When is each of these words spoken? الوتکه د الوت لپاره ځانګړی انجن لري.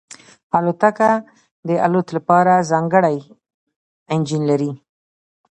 الوتکه 0.57 1.11
د 1.67 1.69
الوت 1.85 2.07
لپاره 2.17 2.53
ځانګړی 2.71 3.17
انجن 4.13 4.41
لري. 4.51 4.71